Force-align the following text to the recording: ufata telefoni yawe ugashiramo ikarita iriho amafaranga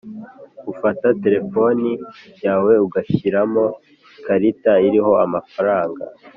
ufata 0.71 1.07
telefoni 1.23 1.91
yawe 2.45 2.73
ugashiramo 2.85 3.65
ikarita 4.17 4.73
iriho 4.87 5.11
amafaranga 5.25 6.03